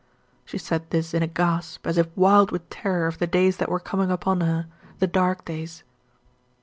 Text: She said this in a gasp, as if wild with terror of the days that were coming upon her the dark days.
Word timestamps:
She 0.45 0.57
said 0.57 0.89
this 0.89 1.13
in 1.13 1.21
a 1.21 1.27
gasp, 1.27 1.85
as 1.85 1.99
if 1.99 2.07
wild 2.17 2.49
with 2.51 2.67
terror 2.71 3.05
of 3.05 3.19
the 3.19 3.27
days 3.27 3.57
that 3.57 3.69
were 3.69 3.79
coming 3.79 4.09
upon 4.09 4.41
her 4.41 4.65
the 4.97 5.05
dark 5.05 5.45
days. 5.45 5.83